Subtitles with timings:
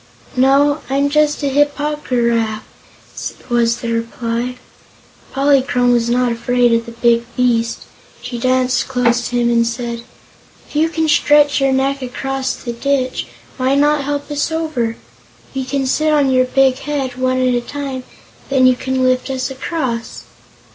[0.35, 2.63] "No, I'm just a Hip po gy raf,"
[3.51, 4.55] was the reply.
[5.31, 7.83] Polychrome was not afraid of the big beast.
[8.19, 10.01] She danced close to him and said:
[10.67, 13.27] "If you can stretch your neck across the ditch,
[13.57, 14.97] why not help us over?
[15.53, 18.03] We can sit on your big head, one at a time, and
[18.49, 20.23] then you can lift us across."